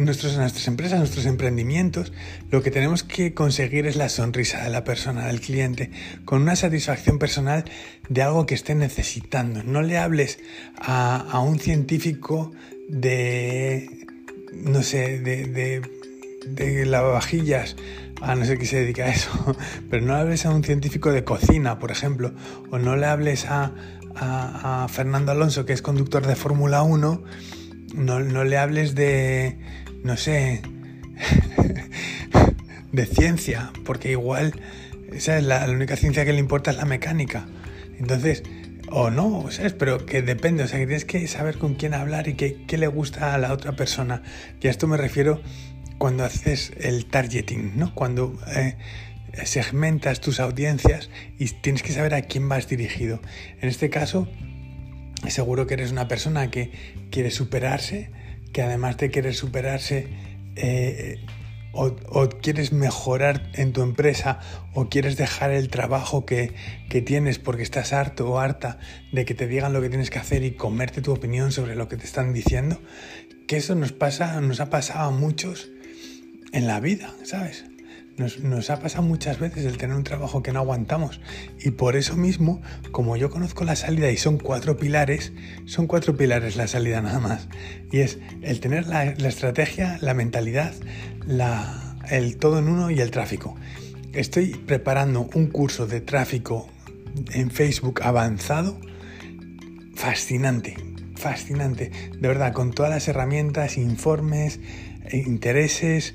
nuestras 0.00 0.66
empresas, 0.66 0.98
nuestros 1.00 1.26
emprendimientos, 1.26 2.14
lo 2.50 2.62
que 2.62 2.70
tenemos 2.70 3.02
que 3.02 3.34
conseguir 3.34 3.86
es 3.86 3.96
la 3.96 4.08
sonrisa 4.08 4.64
de 4.64 4.70
la 4.70 4.84
persona, 4.84 5.26
del 5.26 5.42
cliente, 5.42 5.90
con 6.24 6.40
una 6.40 6.56
satisfacción 6.56 7.18
personal 7.18 7.66
de 8.08 8.22
algo 8.22 8.46
que 8.46 8.54
esté 8.54 8.74
necesitando. 8.74 9.62
No 9.64 9.82
le 9.82 9.98
hables 9.98 10.38
a 10.78 11.40
un 11.40 11.58
científico 11.58 12.52
de 12.88 14.06
no 14.52 14.82
sé, 14.82 15.18
de, 15.18 15.44
de, 15.44 15.82
de 16.46 16.86
lavavajillas, 16.86 17.76
a 18.20 18.34
no 18.34 18.44
sé 18.44 18.58
qué 18.58 18.66
se 18.66 18.80
dedica 18.80 19.04
a 19.04 19.08
eso, 19.08 19.56
pero 19.90 20.04
no 20.04 20.14
le 20.14 20.20
hables 20.20 20.46
a 20.46 20.50
un 20.50 20.62
científico 20.64 21.12
de 21.12 21.24
cocina, 21.24 21.78
por 21.78 21.90
ejemplo, 21.90 22.32
o 22.70 22.78
no 22.78 22.96
le 22.96 23.06
hables 23.06 23.46
a, 23.46 23.72
a, 24.14 24.86
Fernando 24.88 25.32
Alonso, 25.32 25.64
que 25.64 25.72
es 25.72 25.82
conductor 25.82 26.26
de 26.26 26.36
Fórmula 26.36 26.82
1, 26.82 27.22
no, 27.94 28.20
no 28.20 28.44
le 28.44 28.58
hables 28.58 28.94
de, 28.94 29.58
no 30.04 30.16
sé, 30.16 30.62
de 32.92 33.06
ciencia, 33.06 33.72
porque 33.84 34.12
igual 34.12 34.54
esa 35.12 35.38
es 35.38 35.44
la, 35.44 35.66
la 35.66 35.72
única 35.72 35.96
ciencia 35.96 36.24
que 36.24 36.32
le 36.32 36.38
importa 36.38 36.70
es 36.70 36.76
la 36.76 36.84
mecánica. 36.84 37.46
Entonces, 37.98 38.42
o 38.92 39.10
no, 39.10 39.50
¿sabes? 39.50 39.72
Pero 39.72 40.04
que 40.04 40.22
depende, 40.22 40.62
o 40.64 40.68
sea, 40.68 40.78
que 40.78 40.86
tienes 40.86 41.04
que 41.04 41.26
saber 41.26 41.58
con 41.58 41.74
quién 41.74 41.94
hablar 41.94 42.28
y 42.28 42.34
qué, 42.34 42.78
le 42.78 42.86
gusta 42.86 43.34
a 43.34 43.38
la 43.38 43.52
otra 43.52 43.72
persona. 43.72 44.22
Y 44.60 44.68
a 44.68 44.70
esto 44.70 44.86
me 44.86 44.96
refiero 44.96 45.40
cuando 45.98 46.24
haces 46.24 46.72
el 46.78 47.06
targeting, 47.06 47.76
¿no? 47.76 47.94
Cuando 47.94 48.38
eh, 48.54 48.76
segmentas 49.44 50.20
tus 50.20 50.40
audiencias 50.40 51.10
y 51.38 51.46
tienes 51.46 51.82
que 51.82 51.92
saber 51.92 52.14
a 52.14 52.22
quién 52.22 52.48
vas 52.48 52.68
dirigido. 52.68 53.20
En 53.60 53.68
este 53.68 53.88
caso, 53.88 54.28
seguro 55.28 55.66
que 55.66 55.74
eres 55.74 55.90
una 55.90 56.08
persona 56.08 56.50
que 56.50 56.70
quiere 57.10 57.30
superarse, 57.30 58.10
que 58.52 58.62
además 58.62 58.98
de 58.98 59.10
querer 59.10 59.34
superarse, 59.34 60.08
eh, 60.56 61.24
o, 61.72 62.28
quieres 62.40 62.72
mejorar 62.72 63.50
en 63.54 63.72
tu 63.72 63.82
empresa 63.82 64.40
o 64.74 64.88
quieres 64.88 65.16
dejar 65.16 65.50
el 65.50 65.68
trabajo 65.68 66.26
que, 66.26 66.52
tienes 67.04 67.38
porque 67.38 67.62
estás 67.62 67.92
harto 67.92 68.28
o 68.30 68.38
harta 68.38 68.78
de 69.12 69.24
que 69.24 69.34
te 69.34 69.46
digan 69.46 69.72
lo 69.72 69.80
que 69.80 69.88
tienes 69.88 70.10
que 70.10 70.18
hacer 70.18 70.44
y 70.44 70.52
comerte 70.52 71.00
tu 71.00 71.12
opinión 71.12 71.52
sobre 71.52 71.74
lo 71.74 71.88
que 71.88 71.96
te 71.96 72.04
están 72.04 72.32
diciendo, 72.32 72.80
que 73.46 73.56
eso 73.56 73.74
nos 73.74 73.92
pasa, 73.92 74.40
nos 74.40 74.60
ha 74.60 74.68
pasado 74.68 75.08
a 75.08 75.10
muchos 75.10 75.70
en 76.52 76.66
la 76.66 76.80
vida, 76.80 77.10
¿sabes? 77.24 77.64
Nos, 78.18 78.68
ha 78.68 78.78
pasado 78.78 79.02
muchas 79.02 79.38
veces 79.38 79.64
el 79.64 79.78
tener 79.78 79.96
un 79.96 80.04
trabajo 80.04 80.42
que 80.42 80.52
no 80.52 80.58
aguantamos 80.58 81.20
y 81.58 81.70
por 81.70 81.96
eso 81.96 82.14
mismo, 82.14 82.60
como 82.90 83.16
yo 83.16 83.30
conozco 83.30 83.64
la 83.64 83.74
salida 83.74 84.10
y 84.10 84.18
son 84.18 84.38
cuatro 84.38 84.76
pilares, 84.76 85.32
son 85.64 85.86
cuatro 85.86 86.14
pilares 86.14 86.56
la 86.56 86.66
salida 86.66 87.00
nada 87.00 87.20
más. 87.20 87.48
Y 87.90 88.00
es 88.00 88.18
el 88.42 88.60
tener 88.60 88.86
la, 88.86 89.04
estrategia, 89.04 89.98
la 90.02 90.12
mentalidad, 90.12 90.74
la, 91.26 91.96
el 92.10 92.36
todo 92.36 92.58
en 92.58 92.68
uno 92.68 92.90
y 92.90 93.00
el 93.00 93.10
tráfico. 93.10 93.56
Estoy 94.12 94.56
preparando 94.56 95.30
un 95.34 95.46
curso 95.46 95.86
de 95.86 96.02
tráfico 96.02 96.68
en 97.32 97.50
Facebook 97.50 98.02
avanzado, 98.02 98.78
fascinante, 99.94 100.76
fascinante, 101.16 101.90
de 102.12 102.28
verdad, 102.28 102.52
con 102.52 102.72
todas 102.72 102.90
las 102.90 103.08
herramientas, 103.08 103.78
informes, 103.78 104.60
e 105.04 105.18
intereses 105.18 106.14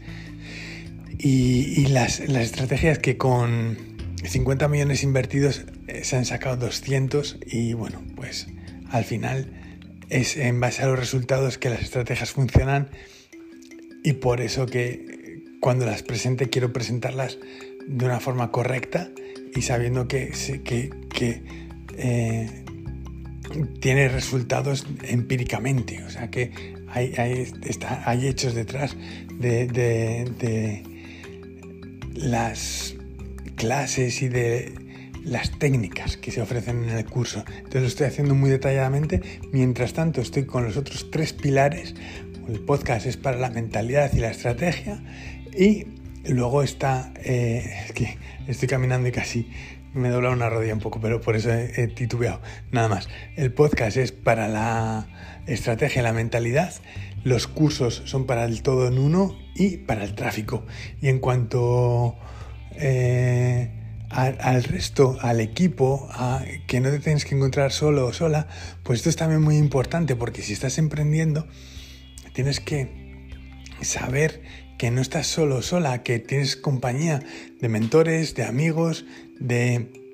y, 1.20 1.88
las, 1.88 2.20
estrategias 2.20 3.00
que 3.00 3.18
con 3.18 3.78
50 4.24 4.68
millones 4.68 5.04
invertidos 5.04 5.66
eh, 5.88 6.04
se 6.04 6.16
han 6.16 6.26
sacado 6.26 6.58
200 6.58 7.40
y 7.46 7.74
bueno, 7.74 8.04
pues 8.16 8.48
al 8.92 9.04
final 9.04 9.52
es 10.10 10.38
en 10.38 10.60
base 10.60 10.84
a 10.84 10.88
los 10.88 11.00
resultados 11.00 11.58
que 11.58 11.70
las 11.70 11.82
estrategias 11.82 12.32
funcionan 12.32 12.90
y 14.04 14.14
por 14.14 14.42
eso 14.42 14.66
que 14.66 15.44
cuando 15.60 15.86
las 15.86 16.04
presente 16.04 16.50
quiero 16.50 16.72
presentarlas 16.72 17.38
de 17.88 18.06
una 18.06 18.20
forma 18.20 18.52
correcta 18.52 19.10
y 19.56 19.62
sabiendo 19.64 20.08
que, 20.08 20.32
que, 20.64 21.44
eh, 21.98 22.64
tiene 23.80 24.10
resultados 24.10 24.86
empíricamente, 25.04 26.04
o 26.04 26.10
sea 26.10 26.30
que 26.30 26.52
hay, 26.90 27.14
hay, 27.18 27.48
hay 28.06 28.28
hechos 28.28 28.54
detrás 28.54 28.96
de 29.40 30.84
las 32.18 32.96
clases 33.56 34.22
y 34.22 34.30
de 34.30 34.74
las 35.24 35.52
técnicas 35.60 36.18
que 36.18 36.32
se 36.32 36.42
ofrecen 36.42 36.84
en 36.84 36.98
el 36.98 37.06
curso. 37.06 37.44
Entonces 37.50 37.82
lo 37.82 37.88
estoy 37.88 38.08
haciendo 38.08 38.36
muy 38.36 38.50
detalladamente. 38.50 39.22
Mientras 39.52 39.94
tanto 39.94 40.22
estoy 40.22 40.46
con 40.46 40.64
los 40.64 40.78
otros 40.78 41.12
tres 41.12 41.34
pilares. 41.34 41.96
El 42.48 42.60
podcast 42.62 43.06
es 43.06 43.18
para 43.18 43.38
la 43.38 43.50
mentalidad 43.50 44.12
y 44.14 44.20
la 44.20 44.32
estrategia. 44.32 45.04
Y 45.58 45.86
luego 46.30 46.64
está, 46.64 47.14
eh, 47.18 47.72
que 47.94 48.18
estoy 48.48 48.68
caminando 48.68 49.10
y 49.10 49.12
casi 49.12 49.50
me 49.94 50.10
he 50.10 50.12
doblado 50.12 50.34
una 50.34 50.50
rodilla 50.50 50.74
un 50.74 50.80
poco, 50.80 51.00
pero 51.02 51.20
por 51.22 51.36
eso 51.36 51.52
he, 51.52 51.88
titubeado. 51.88 52.42
Nada 52.72 52.88
más. 52.88 53.10
El 53.36 53.52
podcast 53.52 53.98
es 53.98 54.12
para 54.12 54.48
la 54.48 55.08
estrategia 55.48 56.02
y 56.02 56.04
la 56.04 56.14
mentalidad. 56.14 56.74
Los 57.24 57.48
cursos 57.48 58.04
son 58.06 58.26
para 58.26 58.46
el 58.46 58.62
todo 58.62 58.88
en 58.88 58.98
uno 58.98 59.38
y 59.56 59.78
para 59.78 60.04
el 60.04 60.16
tráfico. 60.16 60.66
Y 61.02 61.10
en 61.10 61.20
cuanto 61.20 62.16
eh, 62.72 63.72
al, 64.10 64.64
resto, 64.64 65.18
al 65.22 65.42
equipo, 65.42 66.08
a, 66.12 66.44
que 66.68 66.80
no 66.80 66.90
te 66.90 67.00
tienes 67.00 67.26
que 67.26 67.36
encontrar 67.36 67.72
solo 67.72 68.08
o 68.08 68.14
sola, 68.14 68.48
pues 68.84 69.00
esto 69.00 69.10
es 69.10 69.16
también 69.16 69.42
muy 69.42 69.58
importante 69.58 70.16
porque 70.16 70.42
si 70.42 70.54
estás 70.54 70.78
emprendiendo, 70.78 71.48
tienes 72.34 72.60
que 72.60 73.28
saber 73.82 74.42
que 74.78 74.92
no 74.92 75.02
estás 75.02 75.28
solo 75.28 75.58
o 75.58 75.62
sola, 75.62 76.04
que 76.04 76.20
tienes 76.20 76.56
compañía 76.56 77.22
de 77.60 77.70
mentores, 77.70 78.36
de 78.36 78.44
amigos, 78.44 79.06
de 79.40 80.07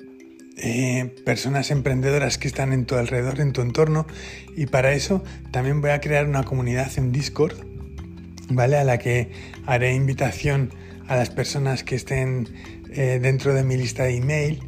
eh, 0.58 1.16
personas 1.26 1.72
emprendedoras 1.72 2.38
que 2.38 2.48
están 2.48 2.74
en 2.74 2.86
tu 2.86 2.96
alrededor, 2.96 3.40
en 3.40 3.54
tu 3.54 3.62
entorno. 3.62 4.06
Y 4.56 4.68
para 4.68 4.94
eso 4.94 5.24
también 5.52 5.82
voy 5.82 5.92
a 5.92 6.02
crear 6.02 6.28
una 6.28 6.44
comunidad 6.44 6.92
en 6.98 7.12
Discord, 7.12 7.56
¿vale? 8.50 8.78
A 8.78 8.84
la 8.84 9.00
que 9.00 9.32
haré 9.66 9.94
invitación 9.94 10.72
a 11.08 11.16
las 11.16 11.30
personas 11.30 11.84
que 11.84 11.96
estén 11.96 12.48
eh, 12.92 13.20
dentro 13.22 13.54
de 13.54 13.64
mi 13.64 13.78
lista 13.78 14.04
de 14.04 14.18
email 14.18 14.60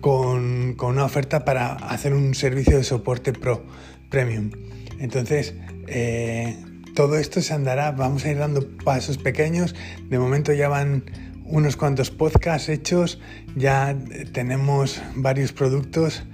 con, 0.00 0.76
una 0.80 1.04
oferta 1.04 1.44
para 1.44 1.74
hacer 1.74 2.12
un 2.14 2.34
servicio 2.34 2.76
de 2.76 2.84
soporte 2.84 3.32
pro 3.32 3.64
premium. 4.10 4.50
Entonces, 4.98 5.54
eh, 5.86 6.56
todo 6.94 7.18
esto 7.18 7.40
se 7.40 7.54
andará, 7.54 7.92
vamos 7.92 8.24
a 8.24 8.30
ir 8.30 8.38
dando 8.38 8.68
pasos 8.78 9.18
pequeños. 9.18 9.74
De 10.08 10.18
momento 10.18 10.52
ya 10.52 10.68
van 10.68 11.04
unos 11.48 11.76
cuantos 11.76 12.10
podcasts 12.10 12.68
hechos, 12.68 13.18
ya 13.56 13.96
tenemos 14.32 15.00
varios 15.16 15.52
productos 15.52 16.24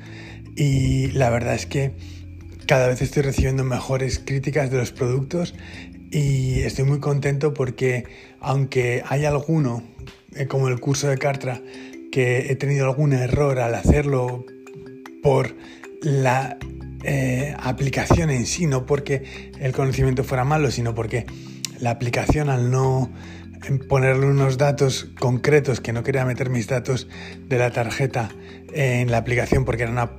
y 0.56 1.09
la 1.12 1.30
verdad 1.30 1.54
es 1.54 1.66
que 1.66 1.92
cada 2.66 2.88
vez 2.88 3.02
estoy 3.02 3.23
recibiendo 3.23 3.64
mejores 3.64 4.18
críticas 4.18 4.71
de 4.71 4.78
los 4.78 4.92
productos 4.92 5.54
y 6.11 6.61
estoy 6.61 6.85
muy 6.85 7.00
contento 7.00 7.54
porque 7.54 8.04
aunque 8.40 9.02
hay 9.06 9.25
alguno, 9.25 9.83
eh, 10.35 10.47
como 10.47 10.68
el 10.68 10.80
curso 10.80 11.09
de 11.09 11.18
Cartra, 11.18 11.61
que 12.11 12.50
he 12.50 12.56
tenido 12.56 12.87
algún 12.87 13.12
error 13.12 13.59
al 13.59 13.75
hacerlo 13.75 14.44
por 15.23 15.56
la 16.02 16.59
eh, 17.02 17.54
aplicación 17.59 18.30
en 18.30 18.47
sí, 18.47 18.66
no 18.66 18.87
porque 18.87 19.52
el 19.61 19.73
conocimiento 19.73 20.25
fuera 20.25 20.44
malo, 20.44 20.71
sino 20.71 20.94
porque 20.94 21.26
la 21.80 21.90
aplicación 21.90 22.49
al 22.49 22.71
no 22.71 23.11
ponerle 23.88 24.26
unos 24.26 24.59
datos 24.59 25.09
concretos, 25.18 25.80
que 25.80 25.92
no 25.92 26.02
quería 26.02 26.25
meter 26.25 26.50
mis 26.50 26.66
datos 26.66 27.09
de 27.49 27.59
la 27.59 27.71
tarjeta 27.71 28.30
en 28.73 29.11
la 29.11 29.18
aplicación 29.18 29.64
porque 29.64 29.85
era 29.85 29.92
una 29.92 30.11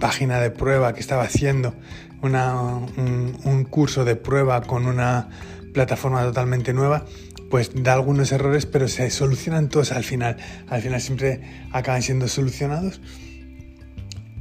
página 0.00 0.40
de 0.40 0.50
prueba 0.50 0.94
que 0.94 1.00
estaba 1.00 1.22
haciendo, 1.22 1.74
un, 2.22 3.66
curso 3.70 4.04
de 4.04 4.16
prueba 4.16 4.62
con 4.62 4.86
una 4.86 5.28
plataforma 5.72 6.22
totalmente 6.22 6.72
nueva, 6.72 7.04
pues 7.50 7.70
da 7.74 7.92
algunos 7.92 8.32
errores, 8.32 8.66
pero 8.66 8.88
se 8.88 9.10
solucionan 9.10 9.68
todos 9.68 9.92
al 9.92 10.04
final. 10.04 10.36
Al 10.68 10.82
final 10.82 11.00
siempre 11.00 11.40
acaban 11.72 12.02
siendo 12.02 12.28
solucionados. 12.28 13.00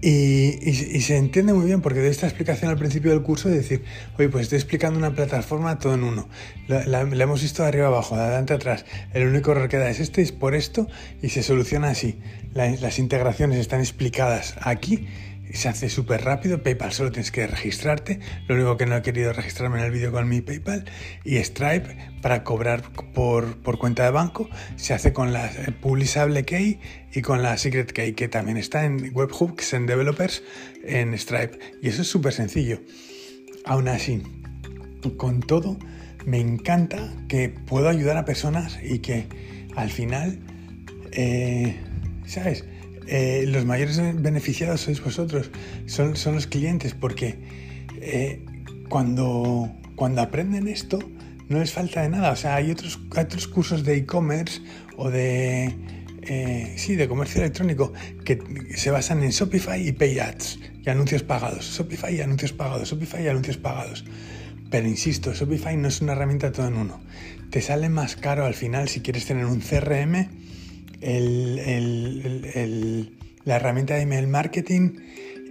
Y, 0.01 1.01
se 1.01 1.17
entiende 1.17 1.53
muy 1.53 1.65
bien 1.65 1.81
porque 1.81 1.99
de 1.99 2.09
esta 2.09 2.27
explicación 2.27 2.69
al 2.69 2.77
principio 2.77 3.11
del 3.11 3.21
curso 3.21 3.49
de 3.49 3.55
decir, 3.55 3.83
oye, 4.17 4.29
pues 4.29 4.43
estoy 4.43 4.57
explicando 4.57 4.99
una 4.99 5.15
plataforma 5.15 5.79
todo 5.79 5.95
en 5.95 6.03
uno. 6.03 6.27
La, 6.67 7.01
hemos 7.01 7.41
visto 7.41 7.63
de 7.63 7.69
arriba 7.69 7.87
abajo, 7.87 8.15
de 8.15 8.21
adelante 8.21 8.53
atrás. 8.53 8.85
El 9.13 9.27
único 9.27 9.51
error 9.51 9.69
que 9.69 9.77
da 9.77 9.89
es 9.89 9.99
este, 9.99 10.21
es 10.21 10.31
por 10.31 10.53
esto 10.53 10.87
y 11.21 11.29
se 11.29 11.43
soluciona 11.43 11.89
así. 11.89 12.19
las 12.53 12.99
integraciones 12.99 13.57
están 13.57 13.79
explicadas 13.79 14.55
aquí 14.61 15.07
se 15.53 15.69
hace 15.69 15.89
súper 15.89 16.23
rápido. 16.23 16.61
PayPal 16.61 16.91
solo 16.91 17.11
tienes 17.11 17.31
que 17.31 17.47
registrarte. 17.47 18.19
Lo 18.47 18.55
único 18.55 18.77
que 18.77 18.85
no 18.85 18.95
he 18.95 19.01
querido 19.01 19.33
registrarme 19.33 19.79
en 19.79 19.85
el 19.85 19.91
vídeo 19.91 20.11
con 20.11 20.27
mi 20.27 20.41
PayPal. 20.41 20.85
Y 21.23 21.37
Stripe 21.37 21.95
para 22.21 22.43
cobrar 22.43 22.83
por, 23.13 23.61
cuenta 23.77 24.03
de 24.03 24.11
banco 24.11 24.49
se 24.75 24.93
hace 24.93 25.13
con 25.13 25.33
la 25.33 25.49
Publishable 25.81 26.43
Key 26.43 26.79
y 27.13 27.21
con 27.21 27.43
la 27.43 27.57
Secret 27.57 27.91
Key, 27.91 28.13
que 28.13 28.27
también 28.27 28.57
está 28.57 28.85
en 28.85 29.11
Webhooks, 29.13 29.73
en 29.73 29.85
Developers, 29.85 30.43
en 30.83 31.17
Stripe. 31.17 31.59
Y 31.81 31.89
eso 31.89 32.01
es 32.01 32.07
súper 32.07 32.33
sencillo. 32.33 32.81
Aún 33.65 33.87
así, 33.87 34.21
con 35.17 35.39
todo, 35.41 35.77
me 36.25 36.39
encanta 36.39 37.13
que 37.27 37.49
puedo 37.49 37.89
ayudar 37.89 38.17
a 38.17 38.25
personas 38.25 38.77
y 38.83 38.99
que 38.99 39.27
al 39.75 39.89
final, 39.89 40.39
eh, 41.11 41.75
¿sabes? 42.25 42.65
Eh, 43.07 43.45
los 43.47 43.65
mayores 43.65 44.01
beneficiados 44.21 44.81
sois 44.81 45.03
vosotros, 45.03 45.51
son, 45.85 46.15
son 46.15 46.35
los 46.35 46.47
clientes, 46.47 46.93
porque 46.93 47.37
eh, 48.01 48.43
cuando, 48.89 49.71
cuando 49.95 50.21
aprenden 50.21 50.67
esto 50.67 50.99
no 51.49 51.59
les 51.59 51.71
falta 51.71 52.01
de 52.01 52.09
nada. 52.09 52.31
O 52.31 52.35
sea, 52.35 52.55
hay 52.55 52.71
otros, 52.71 52.99
otros 53.15 53.47
cursos 53.47 53.83
de 53.83 53.97
e-commerce 53.97 54.61
o 54.97 55.11
de, 55.11 55.75
eh, 56.23 56.73
sí, 56.77 56.95
de 56.95 57.07
comercio 57.07 57.41
electrónico 57.41 57.93
que 58.23 58.39
se 58.75 58.91
basan 58.91 59.23
en 59.23 59.29
Shopify 59.29 59.87
y 59.87 59.91
Pay 59.91 60.19
Ads 60.19 60.59
y 60.83 60.89
anuncios 60.89 61.23
pagados. 61.23 61.77
Shopify 61.77 62.15
y 62.15 62.21
anuncios 62.21 62.53
pagados, 62.53 62.89
Shopify 62.89 63.23
y 63.23 63.27
anuncios 63.27 63.57
pagados. 63.57 64.05
Pero 64.71 64.87
insisto, 64.87 65.33
Shopify 65.33 65.77
no 65.77 65.87
es 65.87 66.01
una 66.01 66.13
herramienta 66.13 66.51
todo 66.51 66.67
en 66.67 66.75
uno. 66.75 67.01
Te 67.51 67.61
sale 67.61 67.89
más 67.89 68.15
caro 68.15 68.45
al 68.45 68.55
final 68.55 68.89
si 68.89 69.01
quieres 69.01 69.25
tener 69.25 69.45
un 69.45 69.61
CRM 69.61 70.27
la 73.45 73.55
herramienta 73.55 73.95
de 73.95 74.01
email 74.01 74.27
marketing 74.27 74.91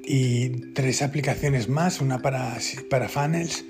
y 0.04 0.48
tres 0.72 1.02
aplicaciones 1.02 1.68
más, 1.68 2.00
una 2.00 2.20
para, 2.20 2.58
para 2.90 3.08
funnels 3.08 3.64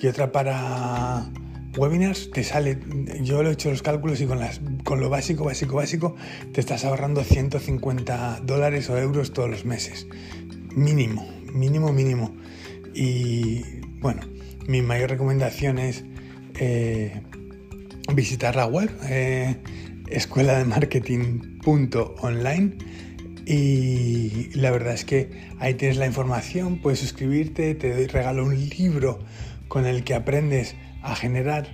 y 0.00 0.06
otra 0.06 0.32
para 0.32 1.30
webinars, 1.76 2.30
te 2.30 2.42
sale, 2.42 2.78
yo 3.22 3.42
lo 3.42 3.50
he 3.50 3.52
hecho 3.52 3.70
los 3.70 3.82
cálculos 3.82 4.20
y 4.20 4.26
con, 4.26 4.40
las, 4.40 4.60
con 4.84 5.00
lo 5.00 5.08
básico, 5.08 5.44
básico, 5.44 5.76
básico, 5.76 6.16
te 6.52 6.60
estás 6.60 6.84
ahorrando 6.84 7.22
150 7.22 8.40
dólares 8.44 8.90
o 8.90 8.98
euros 8.98 9.32
todos 9.32 9.48
los 9.50 9.64
meses. 9.64 10.06
Mínimo, 10.74 11.28
mínimo, 11.52 11.92
mínimo. 11.92 12.34
Y 12.94 13.62
bueno, 14.00 14.22
mi 14.66 14.82
mayor 14.82 15.10
recomendación 15.10 15.78
es 15.78 16.04
eh, 16.58 17.22
visitar 18.14 18.56
la 18.56 18.66
web 18.66 18.90
eh, 19.04 19.56
escuela 20.10 20.58
de 20.58 20.64
y 23.46 24.50
la 24.54 24.70
verdad 24.70 24.94
es 24.94 25.04
que 25.04 25.30
ahí 25.58 25.74
tienes 25.74 25.96
la 25.96 26.06
información, 26.06 26.78
puedes 26.78 27.00
suscribirte, 27.00 27.74
te 27.74 28.06
regalo 28.06 28.44
un 28.44 28.68
libro 28.68 29.18
con 29.68 29.86
el 29.86 30.04
que 30.04 30.14
aprendes 30.14 30.76
a 31.02 31.16
generar 31.16 31.68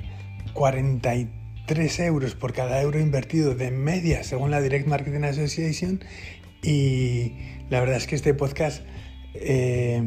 43 0.55 2.01
euros 2.01 2.35
por 2.35 2.53
cada 2.53 2.81
euro 2.81 2.99
invertido 3.01 3.55
de 3.55 3.71
media 3.71 4.23
según 4.25 4.51
la 4.51 4.61
Direct 4.61 4.87
Marketing 4.87 5.25
Association 5.25 6.01
y 6.63 7.33
la 7.69 7.81
verdad 7.81 7.97
es 7.97 8.07
que 8.07 8.15
este 8.15 8.33
podcast 8.33 8.83
eh, 9.35 10.03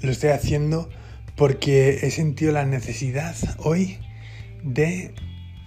lo 0.00 0.10
estoy 0.10 0.30
haciendo 0.30 0.88
porque 1.36 1.98
he 2.02 2.10
sentido 2.10 2.52
la 2.52 2.64
necesidad 2.64 3.36
hoy 3.58 3.98
de 4.62 5.12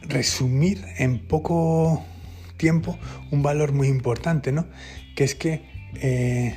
resumir 0.10 0.84
en 0.98 1.20
poco 1.20 2.04
tiempo 2.58 2.98
un 3.32 3.42
valor 3.42 3.72
muy 3.72 3.88
importante, 3.88 4.52
¿no? 4.52 4.68
Que 5.16 5.24
es 5.24 5.36
que 5.36 5.62
eh, 6.02 6.54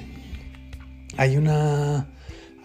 hay, 1.16 1.36
una, 1.36 2.10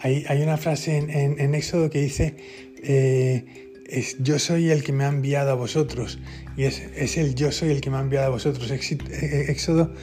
hay, 0.00 0.42
una 0.42 0.56
frase 0.56 0.96
en, 0.96 1.54
Éxodo 1.54 1.90
que 1.90 2.00
dice, 2.00 2.36
eh, 2.82 3.72
es, 3.86 4.16
yo 4.20 4.38
soy 4.38 4.70
el 4.70 4.82
que 4.82 4.92
me 4.92 5.04
ha 5.04 5.08
enviado 5.08 5.50
a 5.50 5.54
vosotros, 5.54 6.18
y 6.56 6.64
es, 6.64 6.80
es, 6.96 7.16
el 7.16 7.34
yo 7.34 7.52
soy 7.52 7.70
el 7.70 7.80
que 7.80 7.90
me 7.90 7.96
ha 7.96 8.00
enviado 8.00 8.26
a 8.26 8.30
vosotros. 8.30 8.70
Eh, 8.70 9.46
Éxodo 9.48 9.94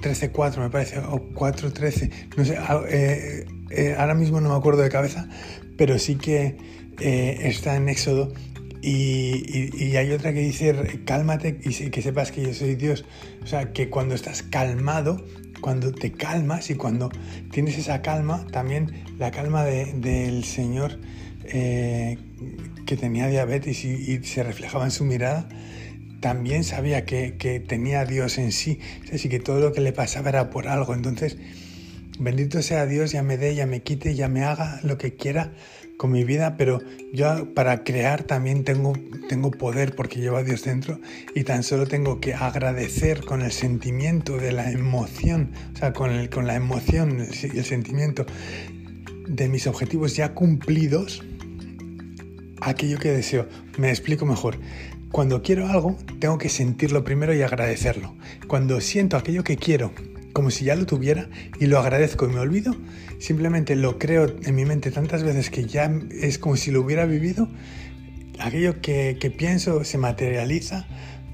13.4 0.00 0.58
me 0.58 0.70
parece, 0.70 0.98
o 0.98 1.20
4.13, 1.34 2.10
no 2.36 2.44
sé, 2.44 2.56
ah, 2.56 2.82
ahora 3.98 4.14
mismo 4.14 4.40
no 4.40 4.48
me 4.48 4.56
acuerdo 4.56 4.82
de 4.82 4.88
cabeza, 4.88 5.28
pero 5.76 5.98
sí 5.98 6.16
que 6.16 6.56
está 6.98 7.76
en 7.76 7.88
Éxodo 7.88 8.32
y, 8.82 9.96
hay 9.96 10.12
otra 10.12 10.32
que 10.32 10.40
dice, 10.40 10.74
cálmate 11.04 11.58
y 11.62 11.90
que 11.90 12.02
sepas 12.02 12.32
que 12.32 12.42
yo 12.42 12.54
soy 12.54 12.76
Dios. 12.76 13.04
O 13.42 13.46
sea, 13.46 13.72
que 13.72 13.90
cuando 13.90 14.14
estás 14.14 14.42
calmado, 14.42 15.24
cuando 15.60 15.92
te 15.92 16.12
calmas 16.12 16.70
y 16.70 16.74
cuando 16.74 17.10
tienes 17.50 17.76
esa 17.78 18.02
calma, 18.02 18.46
también 18.50 19.04
la 19.18 19.30
calma 19.30 19.64
del 19.64 20.44
Señor 20.44 20.98
eh, 21.44 22.18
que 22.86 22.96
tenía 22.96 23.26
diabetes 23.28 23.84
y, 23.84 24.22
se 24.24 24.42
reflejaba 24.42 24.84
en 24.84 24.90
su 24.90 25.04
mirada, 25.04 25.48
también 26.20 26.64
sabía 26.64 27.04
que, 27.04 27.64
tenía 27.66 28.00
a 28.00 28.04
Dios 28.06 28.38
en 28.38 28.52
sí. 28.52 28.78
Así 29.12 29.28
que 29.28 29.40
todo 29.40 29.60
lo 29.60 29.72
que 29.72 29.80
le 29.80 29.92
pasaba 29.92 30.30
era 30.30 30.48
por 30.48 30.68
algo. 30.68 30.94
Entonces, 30.94 31.36
bendito 32.18 32.62
sea 32.62 32.86
Dios, 32.86 33.12
ya 33.12 33.22
me 33.22 33.36
dé, 33.36 33.54
ya 33.54 33.66
me 33.66 33.82
quite, 33.82 34.14
ya 34.14 34.28
me 34.28 34.44
haga 34.44 34.80
lo 34.82 34.96
que 34.96 35.14
quiera 35.14 35.52
con 36.00 36.12
mi 36.12 36.24
vida, 36.24 36.56
pero 36.56 36.80
yo 37.12 37.52
para 37.52 37.84
crear 37.84 38.22
también 38.22 38.64
tengo, 38.64 38.94
tengo 39.28 39.50
poder 39.50 39.94
porque 39.94 40.18
llevo 40.18 40.38
a 40.38 40.42
Dios 40.42 40.64
dentro 40.64 40.98
y 41.34 41.44
tan 41.44 41.62
solo 41.62 41.86
tengo 41.86 42.20
que 42.20 42.32
agradecer 42.32 43.22
con 43.22 43.42
el 43.42 43.52
sentimiento 43.52 44.38
de 44.38 44.50
la 44.50 44.70
emoción, 44.70 45.52
o 45.74 45.76
sea, 45.76 45.92
con, 45.92 46.10
el, 46.10 46.30
con 46.30 46.46
la 46.46 46.54
emoción 46.54 47.18
y 47.20 47.58
el 47.58 47.64
sentimiento 47.66 48.24
de 49.28 49.50
mis 49.50 49.66
objetivos 49.66 50.16
ya 50.16 50.32
cumplidos, 50.32 51.22
aquello 52.62 52.98
que 52.98 53.12
deseo. 53.12 53.46
Me 53.76 53.90
explico 53.90 54.24
mejor. 54.24 54.58
Cuando 55.12 55.42
quiero 55.42 55.68
algo, 55.68 55.98
tengo 56.18 56.38
que 56.38 56.48
sentirlo 56.48 57.04
primero 57.04 57.34
y 57.34 57.42
agradecerlo. 57.42 58.16
Cuando 58.46 58.80
siento 58.80 59.18
aquello 59.18 59.44
que 59.44 59.58
quiero 59.58 59.92
como 60.32 60.50
si 60.50 60.64
ya 60.64 60.74
lo 60.74 60.86
tuviera 60.86 61.28
y 61.58 61.66
lo 61.66 61.78
agradezco 61.78 62.26
y 62.26 62.32
me 62.32 62.40
olvido, 62.40 62.74
simplemente 63.18 63.76
lo 63.76 63.98
creo 63.98 64.26
en 64.42 64.54
mi 64.54 64.64
mente 64.64 64.90
tantas 64.90 65.22
veces 65.22 65.50
que 65.50 65.66
ya 65.66 65.90
es 66.10 66.38
como 66.38 66.56
si 66.56 66.70
lo 66.70 66.80
hubiera 66.80 67.06
vivido, 67.06 67.48
aquello 68.38 68.80
que, 68.80 69.34
pienso 69.36 69.84
se 69.84 69.98
materializa 69.98 70.86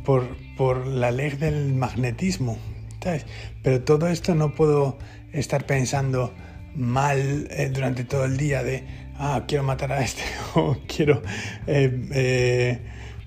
por, 0.04 0.36
por, 0.56 0.86
la 0.86 1.10
ley 1.10 1.30
del 1.30 1.74
magnetismo, 1.74 2.58
¿sabes? 3.02 3.26
Pero 3.62 3.82
todo 3.82 4.08
esto 4.08 4.34
no 4.34 4.54
puedo 4.54 4.98
estar 5.32 5.66
pensando 5.66 6.32
mal 6.74 7.48
eh, 7.50 7.70
durante 7.72 8.04
todo 8.04 8.24
el 8.24 8.36
día 8.36 8.62
de, 8.62 8.84
ah, 9.18 9.44
quiero 9.46 9.64
matar 9.64 9.92
a 9.92 10.02
este 10.02 10.22
o 10.54 10.76
quiero... 10.86 11.22
Eh, 11.66 12.08
eh, 12.12 12.78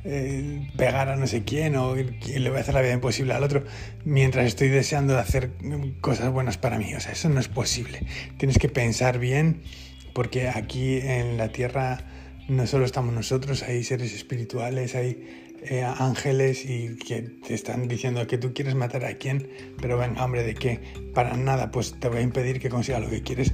eh, 0.05 0.69
pegar 0.77 1.09
a 1.09 1.15
no 1.17 1.27
sé 1.27 1.43
quién 1.43 1.75
o 1.75 1.95
le 1.95 2.49
voy 2.49 2.57
a 2.57 2.61
hacer 2.61 2.73
la 2.73 2.81
vida 2.81 2.93
imposible 2.93 3.33
al 3.33 3.43
otro 3.43 3.65
mientras 4.05 4.45
estoy 4.45 4.69
deseando 4.69 5.17
hacer 5.17 5.51
cosas 6.01 6.31
buenas 6.31 6.57
para 6.57 6.77
mí. 6.77 6.93
O 6.95 6.99
sea, 6.99 7.11
eso 7.11 7.29
no 7.29 7.39
es 7.39 7.47
posible. 7.47 8.01
Tienes 8.37 8.57
que 8.57 8.69
pensar 8.69 9.19
bien 9.19 9.61
porque 10.13 10.49
aquí 10.49 10.97
en 10.97 11.37
la 11.37 11.49
tierra 11.49 11.99
no 12.47 12.65
solo 12.65 12.85
estamos 12.85 13.13
nosotros, 13.13 13.63
hay 13.63 13.83
seres 13.83 14.13
espirituales, 14.13 14.95
hay 14.95 15.49
eh, 15.61 15.83
ángeles 15.83 16.65
y 16.65 16.95
que 16.95 17.21
te 17.21 17.53
están 17.53 17.87
diciendo 17.87 18.25
que 18.25 18.37
tú 18.37 18.53
quieres 18.53 18.75
matar 18.75 19.05
a 19.05 19.15
quién, 19.15 19.49
pero 19.81 19.97
venga, 19.97 20.23
hombre, 20.23 20.43
¿de 20.43 20.55
qué? 20.55 20.79
Para 21.13 21.35
nada, 21.35 21.69
pues 21.69 21.99
te 21.99 22.07
voy 22.07 22.19
a 22.19 22.21
impedir 22.21 22.59
que 22.59 22.69
consiga 22.69 22.99
lo 22.99 23.09
que 23.09 23.21
quieres 23.21 23.53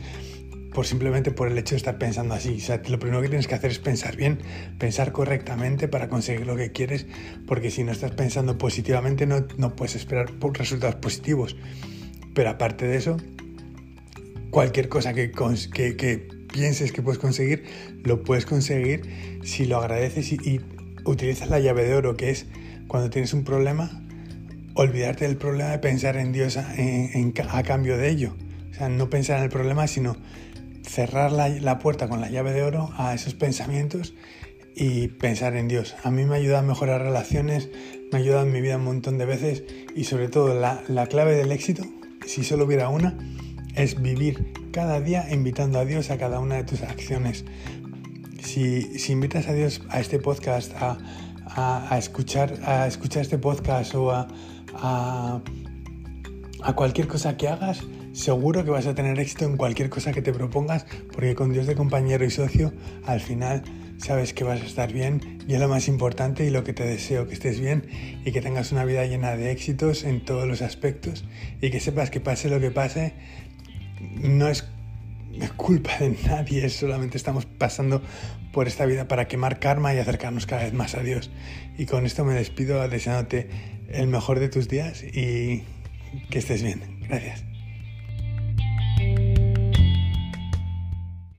por 0.76 0.86
simplemente 0.86 1.32
por 1.32 1.48
el 1.48 1.58
hecho 1.58 1.74
de 1.74 1.78
estar 1.78 1.98
pensando 1.98 2.34
así. 2.34 2.62
Lo 2.90 3.00
primero 3.00 3.22
que 3.22 3.30
tienes 3.30 3.48
que 3.48 3.56
hacer 3.56 3.72
es 3.72 3.80
pensar 3.80 4.18
bien, 4.18 4.40
pensar 4.78 5.14
correctamente 5.14 5.88
para 5.88 6.10
conseguir 6.10 6.46
lo 6.46 6.58
que 6.58 6.74
quieres, 6.74 7.08
porque 7.48 7.72
si 7.72 7.86
no 7.86 7.94
estás 7.94 8.12
pensando 8.12 8.58
positivamente 8.58 9.26
no, 9.26 9.48
no 9.58 9.74
puedes 9.78 9.96
esperar 9.96 10.34
resultados 10.54 10.96
positivos. 10.96 11.56
Pero 12.34 12.50
aparte 12.50 12.86
de 12.86 12.98
eso, 12.98 13.16
cualquier 14.50 14.90
cosa 14.90 15.14
que, 15.14 15.32
que, 15.32 16.28
pienses 16.52 16.92
que 16.92 17.02
puedes 17.02 17.20
conseguir, 17.20 17.64
lo 18.04 18.24
puedes 18.24 18.46
conseguir 18.46 19.40
si 19.44 19.66
lo 19.66 19.78
agradeces 19.78 20.34
y, 20.34 20.60
utilizas 21.06 21.50
la 21.50 21.60
llave 21.60 21.86
de 21.86 21.94
oro, 21.94 22.18
que 22.18 22.32
es 22.32 22.48
cuando 22.88 23.10
tienes 23.10 23.34
un 23.34 23.46
problema, 23.46 24.04
olvidarte 24.74 25.26
del 25.26 25.38
problema 25.38 25.70
de 25.70 25.80
pensar 25.80 26.18
en 26.18 26.34
Dios 26.34 26.58
a 26.58 27.64
cambio 27.64 27.96
de 27.98 28.10
ello. 28.10 28.36
O 28.72 28.74
sea, 28.74 28.90
no 28.90 29.10
pensar 29.10 29.38
en 29.38 29.44
el 29.44 29.50
problema, 29.50 29.88
sino 29.88 30.18
cerrar 30.96 31.34
la, 31.34 31.80
puerta 31.80 32.08
con 32.08 32.22
la 32.22 32.30
llave 32.30 32.54
de 32.54 32.64
oro 32.64 32.90
a 32.96 33.14
esos 33.14 33.34
pensamientos 33.34 34.14
y 34.76 35.10
pensar 35.10 35.58
en 35.58 35.68
Dios. 35.68 35.94
A 36.04 36.10
mí 36.10 36.24
me 36.24 36.38
ayuda 36.38 36.60
a 36.60 36.62
mejorar 36.62 37.02
relaciones, 37.02 37.70
me 38.14 38.18
ha 38.18 38.22
ayudado 38.22 38.46
en 38.46 38.54
mi 38.54 38.62
vida 38.62 38.78
un 38.78 38.86
montón 38.86 39.18
de 39.18 39.26
veces 39.26 39.66
y 39.94 40.06
sobre 40.06 40.30
todo 40.30 40.58
la, 40.58 41.08
clave 41.08 41.36
del 41.36 41.52
éxito, 41.52 41.84
si 42.26 42.46
solo 42.46 42.64
hubiera 42.64 42.88
una, 42.88 43.18
es 43.76 44.02
vivir 44.02 44.54
cada 44.72 45.02
día 45.02 45.28
invitando 45.34 45.80
a 45.80 45.86
Dios 45.86 46.12
a 46.12 46.18
cada 46.18 46.40
una 46.40 46.56
de 46.56 46.64
tus 46.64 46.82
acciones. 46.82 47.44
Si, 48.42 48.88
invitas 49.10 49.50
a 49.50 49.54
Dios 49.54 49.82
a 49.90 50.00
este 50.00 50.18
podcast, 50.18 50.72
a, 50.78 51.98
escuchar, 51.98 52.54
a 52.64 52.88
escuchar 52.88 53.24
este 53.24 53.38
podcast 53.38 53.94
o 53.96 54.12
a, 54.12 54.30
a 56.64 56.74
cualquier 56.74 57.10
cosa 57.10 57.36
que 57.36 57.50
hagas, 57.50 57.84
seguro 58.16 58.64
que 58.64 58.72
vas 58.72 58.88
a 58.88 58.96
tener 58.96 59.20
éxito 59.20 59.46
en 59.46 59.58
cualquier 59.58 59.90
cosa 59.90 60.14
que 60.14 60.22
te 60.22 60.32
propongas, 60.32 60.86
porque 61.12 61.36
con 61.36 61.52
Dios 61.52 61.68
de 61.68 61.76
compañero 61.76 62.24
y 62.26 62.30
socio, 62.30 62.74
al 63.06 63.20
final 63.20 63.64
sabes 63.98 64.34
que 64.34 64.44
vas 64.44 64.62
a 64.62 64.66
estar 64.66 64.92
bien 64.92 65.40
y 65.48 65.54
es 65.54 65.60
lo 65.60 65.68
más 65.68 65.88
importante 65.88 66.46
y 66.46 66.50
lo 66.50 66.64
que 66.64 66.74
te 66.74 66.86
deseo, 66.86 67.28
que 67.28 67.34
estés 67.34 67.60
bien 67.60 67.88
y 68.26 68.32
que 68.32 68.42
tengas 68.42 68.72
una 68.72 68.86
vida 68.86 69.06
llena 69.06 69.36
de 69.36 69.52
éxitos 69.52 70.04
en 70.04 70.24
todos 70.24 70.48
los 70.48 70.62
aspectos 70.62 71.26
y 71.62 71.70
que 71.70 71.80
sepas 71.80 72.10
que 72.10 72.20
pase 72.20 72.50
lo 72.50 72.60
que 72.60 72.72
pase, 72.72 73.14
no 74.22 74.48
es 74.48 74.66
culpa 75.58 75.98
de 76.00 76.18
nadie, 76.26 76.70
solamente 76.70 77.18
estamos 77.18 77.46
pasando 77.46 78.02
por 78.54 78.68
esta 78.68 78.86
vida 78.86 79.08
para 79.08 79.28
quemar 79.28 79.60
karma 79.60 79.94
y 79.94 79.98
acercarnos 79.98 80.46
cada 80.46 80.64
vez 80.64 80.74
más 80.74 80.96
a 80.96 81.02
Dios. 81.02 81.32
Y 81.78 81.86
con 81.86 82.06
esto 82.06 82.24
me 82.24 82.34
despido 82.34 82.88
deseándote 82.88 83.50
el 83.90 84.08
mejor 84.08 84.40
de 84.40 84.48
tus 84.48 84.70
días 84.70 85.04
y 85.04 85.64
que 86.30 86.40
estés 86.40 86.64
bien. 86.64 86.82
Gracias. 87.10 87.55